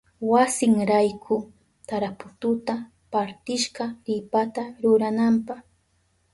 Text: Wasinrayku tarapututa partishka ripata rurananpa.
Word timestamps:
Wasinrayku 0.31 1.35
tarapututa 1.87 2.73
partishka 3.11 3.85
ripata 4.07 4.63
rurananpa. 4.81 5.55